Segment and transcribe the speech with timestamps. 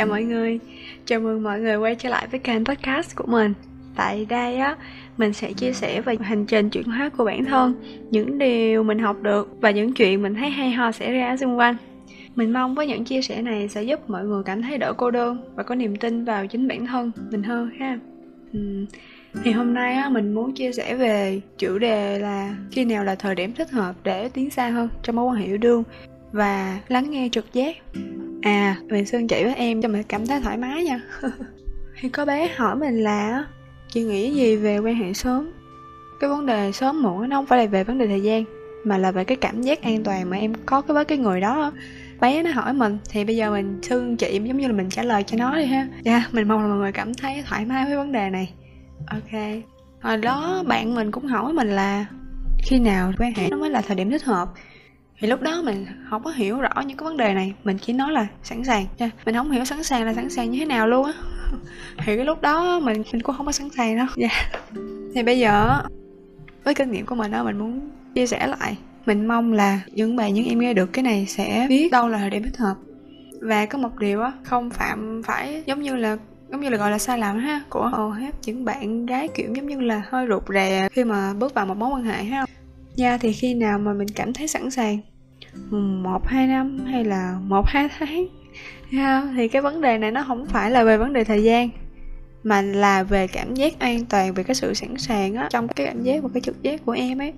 [0.00, 0.58] Chào mọi người,
[1.06, 3.54] chào mừng mọi người quay trở lại với kênh podcast của mình.
[3.96, 4.76] Tại đây á,
[5.16, 7.74] mình sẽ chia sẻ về hành trình chuyển hóa của bản thân
[8.10, 11.58] Những điều mình học được và những chuyện mình thấy hay ho xảy ra xung
[11.58, 11.76] quanh.
[12.34, 15.10] Mình mong với những chia sẻ này sẽ giúp mọi người cảm thấy đỡ cô
[15.10, 17.98] đơn Và có niềm tin vào chính bản thân mình hơn ha.
[18.58, 18.86] Uhm.
[19.44, 23.14] Thì hôm nay á, mình muốn chia sẻ về chủ đề là khi nào là
[23.14, 25.84] thời điểm thích hợp để tiến xa hơn trong mối quan hệ yêu đương
[26.32, 27.76] và lắng nghe trực giác
[28.42, 31.00] à mình xương chỉ với em cho mình cảm thấy thoải mái nha.
[32.00, 33.44] Thì có bé hỏi mình là
[33.88, 35.52] chị nghĩ gì về quan hệ sớm?
[36.20, 38.44] Cái vấn đề sớm muộn nó không phải là về vấn đề thời gian
[38.84, 41.40] mà là về cái cảm giác an toàn mà em có cái với cái người
[41.40, 41.72] đó
[42.20, 45.02] bé nó hỏi mình thì bây giờ mình xương chị giống như là mình trả
[45.02, 45.88] lời cho nó đi ha.
[46.02, 48.52] Dạ yeah, mình mong là mọi người cảm thấy thoải mái với vấn đề này.
[49.06, 49.40] Ok.
[50.00, 52.06] Hồi đó bạn mình cũng hỏi mình là
[52.62, 54.48] khi nào quan hệ nó mới là thời điểm thích hợp?
[55.20, 57.54] Thì lúc đó mình không có hiểu rõ những cái vấn đề này.
[57.64, 59.10] Mình chỉ nói là sẵn sàng nha.
[59.26, 61.12] Mình không hiểu sẵn sàng là sẵn sàng như thế nào luôn á.
[61.98, 64.06] Thì cái lúc đó mình mình cũng không có sẵn sàng đâu.
[64.16, 64.28] Dạ.
[64.28, 64.62] Yeah.
[65.14, 65.82] thì bây giờ
[66.64, 68.76] với kinh nghiệm của mình đó mình muốn chia sẻ lại.
[69.06, 72.18] Mình mong là những bạn, những em nghe được cái này sẽ biết đâu là
[72.18, 72.74] thời điểm thích hợp.
[73.40, 76.16] Và có một điều á, không phạm phải giống như là,
[76.50, 79.54] giống như là gọi là sai lầm ha, của hầu hết những bạn gái, kiểu,
[79.54, 82.44] giống như là hơi rụt rè khi mà bước vào một mối quan hệ ha.
[83.00, 84.98] Dạ thì khi nào mà mình cảm thấy sẵn sàng?
[86.02, 88.26] Một hai năm hay là một hai tháng?
[88.92, 91.68] Yeah, thì cái vấn đề này nó không phải là về vấn đề thời gian
[92.42, 95.86] mà là về cảm giác an toàn về cái sự sẵn sàng á trong cái
[95.86, 97.32] cảm giác và cái trực giác của em ấy.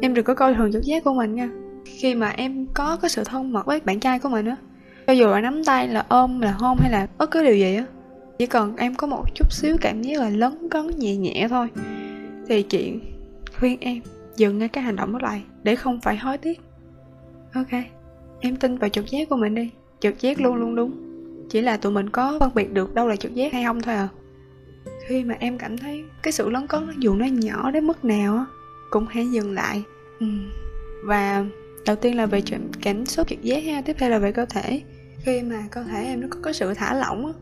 [0.00, 1.48] Em đừng có coi thường trực giác của mình nha.
[1.84, 4.56] Khi mà em có cái sự thân mật với bạn trai của mình á
[5.06, 7.74] cho dù là nắm tay là ôm là hôn hay là bất cứ điều gì
[7.76, 7.84] á
[8.38, 11.68] chỉ cần em có một chút xíu cảm giác là lấn cấn nhẹ nhẹ thôi
[12.48, 12.92] thì chị
[13.58, 14.00] khuyên em
[14.38, 16.60] dừng ngay cái hành động đó lại, để không phải hối tiếc.
[17.54, 17.82] Ok,
[18.40, 19.70] em tin vào trực giác của mình đi.
[20.00, 20.92] Trực giác luôn luôn đúng.
[21.50, 23.94] Chỉ là tụi mình có phân biệt được đâu là trực giác hay không thôi
[23.94, 24.08] à.
[25.06, 28.36] Khi mà em cảm thấy cái sự lấn cấn dù nó nhỏ đến mức nào
[28.36, 28.44] á,
[28.90, 29.82] cũng hãy dừng lại.
[30.20, 30.26] Ừ.
[31.04, 31.44] và
[31.86, 34.44] đầu tiên là về chuyện cảm xúc trực giác ha, tiếp theo là về cơ
[34.44, 34.82] thể.
[35.18, 37.32] Khi mà cơ thể em nó có cái sự thả lỏng á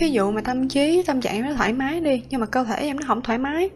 [0.00, 2.76] ví dụ mà tâm trí, tâm trạng nó thoải mái đi, nhưng mà cơ thể
[2.76, 3.70] em nó không thoải mái,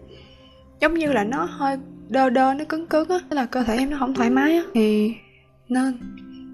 [0.81, 1.77] giống như là nó hơi
[2.09, 4.63] đơ đơ nó cứng cứng á là cơ thể em nó không thoải mái á.
[4.75, 5.15] Thì
[5.69, 5.99] nên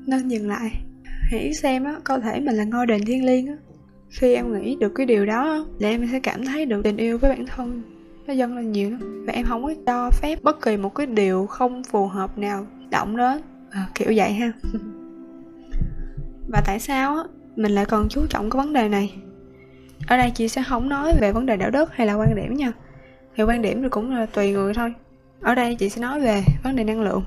[0.07, 0.71] nên dừng lại.
[1.05, 3.57] Hãy xem á cơ thể mình là ngôi đền thiên liêng á.
[4.11, 7.19] Khi em nghĩ được cái điều đó là em sẽ cảm thấy được tình yêu
[7.19, 7.83] với bản thân
[8.27, 9.25] nó dâng lên nhiều lắm.
[9.27, 12.67] Và em không có cho phép bất kỳ một cái điều không phù hợp nào
[12.91, 13.39] động đến.
[13.71, 14.53] À, kiểu vậy ha.
[16.49, 17.23] Và tại sao á
[17.57, 19.15] mình lại còn chú trọng cái vấn đề này?
[20.07, 22.55] Ở đây chị sẽ không nói về vấn đề đạo đức hay là quan điểm
[22.55, 22.73] nha.
[23.37, 24.95] Thì quan điểm thì cũng là tùy người thôi
[25.43, 27.25] ở đây chị sẽ nói về vấn đề năng lượng.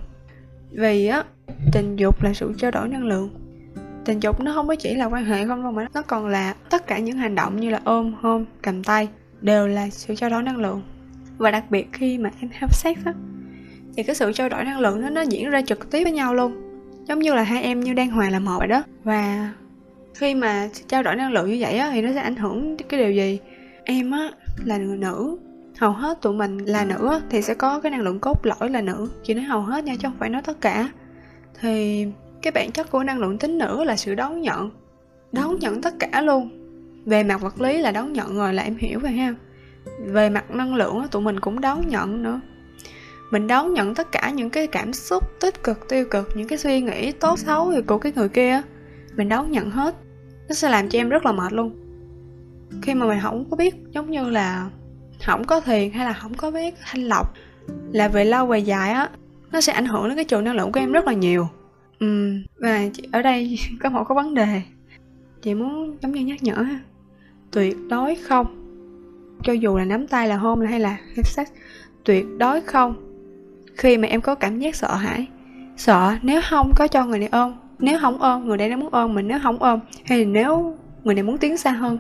[0.72, 1.24] Vì á,
[1.72, 3.30] tình dục là sự trao đổi năng lượng.
[4.06, 6.56] Tình dục nó không có chỉ là quan hệ không đâu mà nó còn là
[6.70, 9.08] tất cả những hành động như là ôm, hôn, cầm tay
[9.42, 10.82] đều là sự trao đổi năng lượng.
[11.38, 13.14] Và đặc biệt khi mà em have sex á,
[13.98, 16.36] thì cái sự trao đổi năng lượng đó nó diễn ra trực tiếp với nhau
[16.36, 16.62] luôn.
[17.08, 18.84] Giống như là hai em như đang hòa là một vậy đó.
[19.04, 19.52] Và
[20.14, 23.00] khi mà trao đổi năng lượng như vậy á, thì nó sẽ ảnh hưởng cái
[23.00, 23.40] điều gì?
[23.84, 24.30] Em á,
[24.64, 25.38] là người nữ
[25.80, 28.82] hầu hết tụi mình là nữ thì sẽ có cái năng lượng cốt lõi là
[28.82, 29.10] nữ.
[29.24, 30.90] Chỉ nói hầu hết nha chứ không phải nói tất cả.
[31.60, 32.06] Thì
[32.42, 34.72] cái bản chất của năng lượng tính nữ là sự đón nhận.
[35.32, 36.50] Đón nhận tất cả luôn.
[37.06, 39.36] Về mặt vật lý là đón nhận rồi là em hiểu rồi ha.
[40.06, 42.42] Về mặt năng lượng tụi mình cũng đón nhận nữa.
[43.32, 46.58] Mình đón nhận tất cả những cái cảm xúc tích cực tiêu cực những cái
[46.58, 48.62] suy nghĩ tốt xấu của cái người kia
[49.16, 49.96] mình đón nhận hết.
[50.50, 51.76] Nó sẽ làm cho em rất là mệt luôn.
[52.82, 54.70] Khi mà mình không có biết giống như là
[55.24, 57.34] không có thiền hay là không có biết thanh lọc
[57.92, 59.10] là về lâu về dài á,
[59.52, 61.48] nó sẽ ảnh hưởng đến cái trường năng lượng của em rất là nhiều.
[62.00, 64.62] Ừ và ở đây có một cái vấn đề.
[65.42, 66.80] Chị muốn giống như nhắc nhở ha.
[67.52, 68.62] Tuyệt đối không.
[69.44, 71.48] Cho dù là nắm tay là hôn hay là hết sex,
[72.04, 72.96] tuyệt đối không.
[73.78, 75.28] Khi mà em có cảm giác sợ hãi,
[75.78, 78.90] sợ nếu không có cho người này ôm, nếu không ôm, người này nó muốn
[78.92, 81.98] ôm mình, nếu không ôm hay nếu người này muốn tiến xa hơn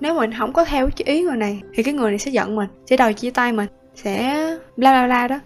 [0.00, 2.68] nếu mình không có theo ý người này, thì cái người này sẽ giận mình,
[2.86, 4.34] sẽ đòi chia tay mình, sẽ
[4.76, 5.40] bla bla bla đó.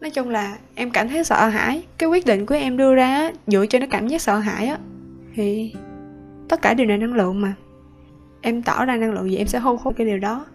[0.00, 1.82] Nói chung là em cảm thấy sợ hãi.
[1.98, 4.78] Cái quyết định của em đưa ra dựa trên cái cảm giác sợ hãi á,
[5.34, 5.72] thì
[6.48, 7.54] tất cả đều là năng lượng mà.
[8.40, 10.46] Em tỏ ra năng lượng gì em sẽ hô hút cái điều đó.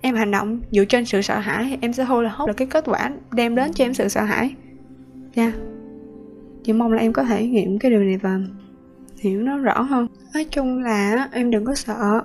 [0.00, 2.66] Em hành động dựa trên sự sợ hãi, em sẽ hô là hốt là cái
[2.66, 4.54] kết quả đem đến cho em sự sợ hãi.
[5.34, 5.42] Nha.
[5.42, 5.54] Yeah.
[6.64, 8.40] chỉ mong là em có thể nghiệm cái điều này và
[9.20, 10.06] hiểu nó rõ hơn.
[10.34, 12.20] Nói chung là em đừng có sợ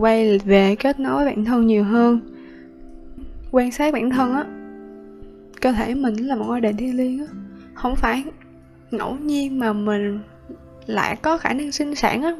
[0.00, 2.20] quay về kết nối bản thân nhiều hơn.
[3.50, 4.44] Quan sát bản thân á,
[5.60, 7.26] cơ thể mình là một ngôi đền thiên liêng á.
[7.74, 8.24] Không phải
[8.90, 10.20] ngẫu nhiên mà mình
[10.86, 12.32] lại có khả năng sinh sản á.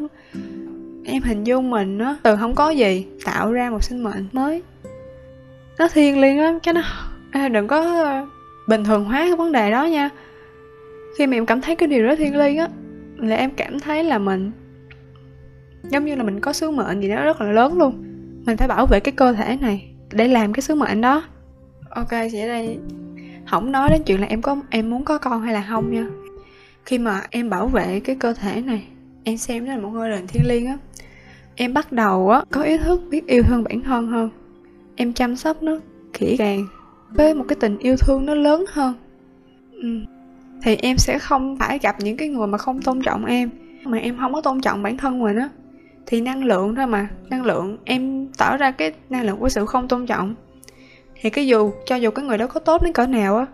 [1.04, 4.62] Em hình dung mình á, từ không có gì tạo ra một sinh mệnh mới.
[5.78, 6.82] Nó thiêng liêng lắm, cái nó
[7.30, 8.04] à, đừng có
[8.68, 10.10] bình thường hóa cái vấn đề đó nha.
[11.18, 12.68] Khi mà em cảm thấy cái điều đó thiêng liêng á,
[13.16, 14.50] là em cảm thấy là mình
[15.82, 17.94] giống như là mình có sứ mệnh gì đó rất là lớn luôn.
[18.46, 21.22] Mình phải bảo vệ cái cơ thể này để làm cái sứ mệnh đó.
[21.90, 22.78] Ok chị ở đây
[23.46, 26.06] không nói đến chuyện là em có em muốn có con hay là không nha.
[26.84, 28.86] Khi mà em bảo vệ cái cơ thể này,
[29.24, 30.78] em xem nó là một ngôi đền thiêng liêng á,
[31.54, 34.30] em bắt đầu á có ý thức biết yêu thương bản thân hơn.
[34.96, 35.76] Em chăm sóc nó
[36.12, 36.66] kỹ càng
[37.10, 38.94] với một cái tình yêu thương nó lớn hơn.
[39.82, 40.00] Ừ.
[40.62, 43.50] thì em sẽ không phải gặp những cái người mà không tôn trọng em.
[43.84, 45.48] Mà em không có tôn trọng bản thân mình á
[46.10, 47.08] thì năng lượng thôi mà.
[47.30, 50.34] Năng lượng, em tỏ ra cái năng lượng của sự không tôn trọng.
[51.20, 53.46] Thì cái dù, cho dù cái người đó có tốt đến cỡ nào á,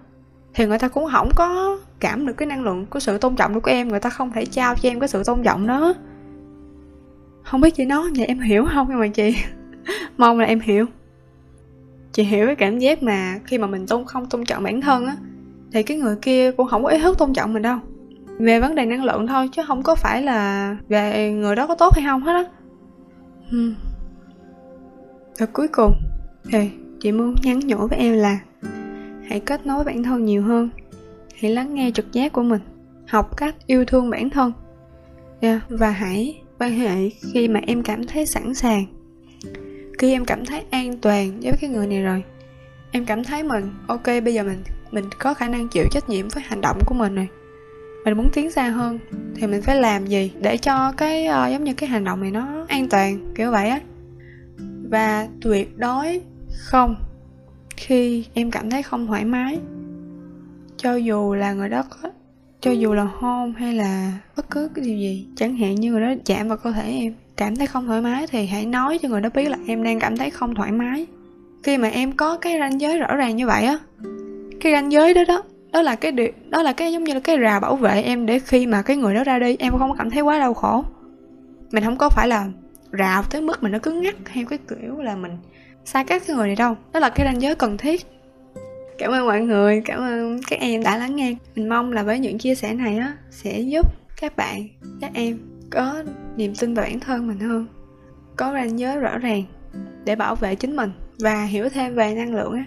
[0.54, 3.60] thì người ta cũng không có cảm được cái năng lượng của sự tôn trọng
[3.60, 3.88] của em.
[3.88, 5.94] Người ta không thể trao cho em cái sự tôn trọng đó.
[7.42, 9.36] Không biết chị nói vậy em hiểu không nhưng mà chị?
[10.16, 10.86] Mong là em hiểu.
[12.12, 15.06] Chị hiểu cái cảm giác mà khi mà mình tôn, không tôn trọng bản thân
[15.06, 15.16] á,
[15.72, 17.78] thì cái người kia cũng không có ý thức tôn trọng mình đâu
[18.38, 21.74] về vấn đề năng lượng thôi, chứ không có phải là về người đó có
[21.74, 22.44] tốt hay không hết á
[23.50, 23.58] ừ.
[23.58, 23.74] hmm.
[25.38, 25.92] và cuối cùng,
[26.52, 28.38] thì chị muốn nhắn nhủ với em là
[29.28, 30.70] hãy kết nối bản thân nhiều hơn
[31.40, 32.60] hãy lắng nghe trực giác của mình,
[33.08, 34.52] học cách yêu thương bản thân
[35.40, 35.62] yeah.
[35.68, 38.84] và hãy quan hệ khi mà em cảm thấy sẵn sàng
[39.98, 42.22] khi em cảm thấy an toàn với cái người này rồi,
[42.90, 46.28] em cảm thấy mình, ok, bây giờ mình mình có khả năng chịu trách nhiệm
[46.28, 47.28] với hành động của mình rồi
[48.06, 48.98] mình muốn tiến xa hơn
[49.36, 52.30] thì mình phải làm gì để cho cái uh, giống như cái hành động này
[52.30, 53.80] nó an toàn kiểu vậy á.
[54.90, 56.96] Và tuyệt đối không
[57.76, 59.58] khi em cảm thấy không thoải mái
[60.76, 62.10] cho dù là người đó có
[62.60, 66.00] cho dù là hôn hay là bất cứ cái điều gì chẳng hạn như người
[66.00, 69.08] đó chạm vào cơ thể em cảm thấy không thoải mái thì hãy nói cho
[69.08, 71.06] người đó biết là em đang cảm thấy không thoải mái.
[71.62, 73.78] Khi mà em có cái ranh giới rõ ràng như vậy á
[74.60, 75.42] cái ranh giới đó đó
[75.76, 78.26] đó là cái điều đó là cái giống như là cái rào bảo vệ em
[78.26, 80.84] để khi mà cái người đó ra đi, em không cảm thấy quá đau khổ.
[81.70, 82.46] Mình không có phải là
[82.90, 85.32] rào tới mức mà nó cứng ngắc hay cái kiểu là mình
[85.84, 86.76] xa cách cái người này đâu.
[86.92, 88.00] Đó là cái ranh giới cần thiết.
[88.98, 91.34] Cảm ơn mọi người, cảm ơn các em đã lắng nghe.
[91.54, 93.86] Mình mong là với những chia sẻ này á, sẽ giúp
[94.20, 94.68] các bạn,
[95.00, 95.38] các em
[95.70, 96.02] có
[96.36, 97.66] niềm tin vào bản thân mình hơn,
[98.36, 99.42] có ranh giới rõ ràng
[100.04, 102.64] để bảo vệ chính mình và hiểu thêm về năng lượng á.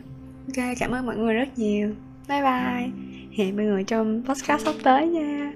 [0.47, 1.93] Ok, cảm ơn mọi người rất nhiều
[2.29, 2.91] bye bye.
[3.37, 5.51] Hẹn mọi người trong podcast sắp tới nha.